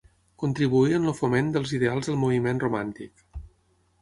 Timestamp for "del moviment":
2.11-2.63